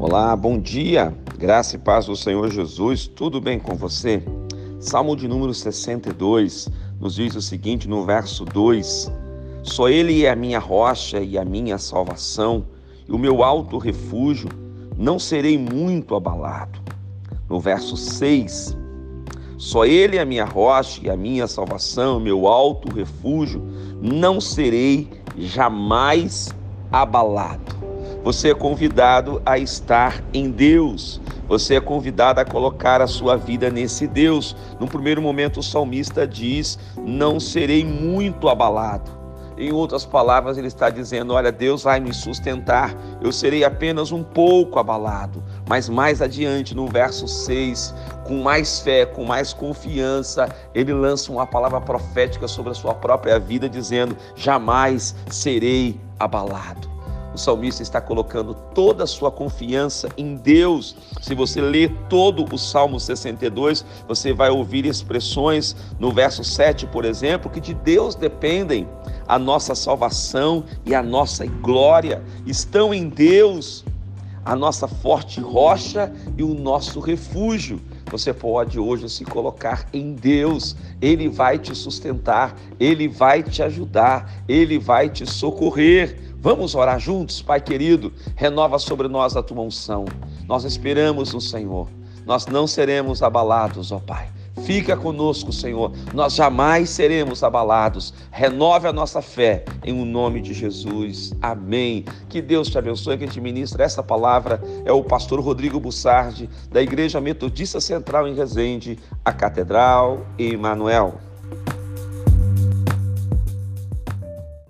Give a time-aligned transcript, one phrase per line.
[0.00, 4.22] Olá, bom dia, graça e paz do Senhor Jesus, tudo bem com você?
[4.78, 6.68] Salmo de número 62
[7.00, 9.10] nos diz o seguinte no verso 2:
[9.64, 12.64] Só Ele é a minha rocha e a minha salvação,
[13.08, 14.48] e o meu alto refúgio,
[14.96, 16.78] não serei muito abalado.
[17.50, 18.78] No verso 6,
[19.56, 23.60] só Ele é a minha rocha e a minha salvação, o meu alto refúgio,
[24.00, 26.54] não serei jamais
[26.92, 27.77] abalado.
[28.24, 31.20] Você é convidado a estar em Deus.
[31.48, 34.54] Você é convidado a colocar a sua vida nesse Deus.
[34.78, 39.18] No primeiro momento, o salmista diz: Não serei muito abalado.
[39.56, 44.22] Em outras palavras, ele está dizendo: Olha, Deus vai me sustentar, eu serei apenas um
[44.22, 45.42] pouco abalado.
[45.68, 47.94] Mas mais adiante, no verso 6,
[48.24, 53.38] com mais fé, com mais confiança, ele lança uma palavra profética sobre a sua própria
[53.38, 56.87] vida, dizendo: Jamais serei abalado.
[57.38, 60.96] O salmista está colocando toda a sua confiança em Deus.
[61.22, 67.04] Se você ler todo o Salmo 62, você vai ouvir expressões no verso 7, por
[67.04, 68.88] exemplo, que de Deus dependem
[69.28, 72.24] a nossa salvação e a nossa glória.
[72.44, 73.84] Estão em Deus
[74.44, 77.80] a nossa forte rocha e o nosso refúgio.
[78.10, 84.42] Você pode hoje se colocar em Deus, Ele vai te sustentar, Ele vai te ajudar,
[84.48, 86.27] Ele vai te socorrer.
[86.40, 90.04] Vamos orar juntos, Pai querido, renova sobre nós a tua unção.
[90.46, 91.88] Nós esperamos no Senhor.
[92.24, 94.28] Nós não seremos abalados, ó Pai.
[94.64, 95.92] Fica conosco, Senhor.
[96.12, 98.12] Nós jamais seremos abalados.
[98.30, 101.32] Renove a nossa fé em o um nome de Jesus.
[101.40, 102.04] Amém.
[102.28, 103.18] Que Deus te abençoe.
[103.18, 108.34] Quem te ministra essa palavra é o pastor Rodrigo Bussardi, da Igreja Metodista Central em
[108.34, 111.27] Resende, a Catedral Emanuel.